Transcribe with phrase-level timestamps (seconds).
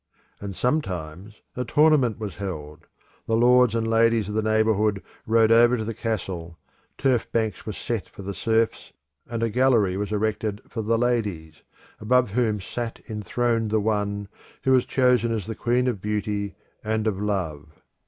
[0.39, 2.87] And sometimes a tournament was held:
[3.27, 6.57] the lords and ladies of the neighbourhood rode over to the castle;
[6.97, 8.93] turf banks were set for the serfs
[9.29, 11.61] and a gallery was erected for the ladies,
[11.99, 14.27] above whom sat enthroned the one
[14.63, 17.83] who was chosen as the Queen of Beauty and of Love.